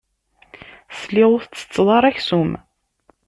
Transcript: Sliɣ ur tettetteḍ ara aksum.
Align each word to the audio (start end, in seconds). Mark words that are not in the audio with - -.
Sliɣ 0.99 1.29
ur 1.35 1.43
tettetteḍ 1.43 1.87
ara 1.97 2.07
aksum. 2.11 2.51